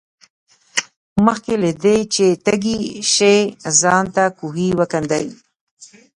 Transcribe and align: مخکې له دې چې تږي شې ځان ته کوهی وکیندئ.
مخکې 1.25 1.53
له 1.63 1.71
دې 1.83 1.97
چې 2.13 2.25
تږي 2.45 2.79
شې 3.13 3.35
ځان 3.79 4.05
ته 4.15 4.23
کوهی 4.37 4.69
وکیندئ. 4.79 5.25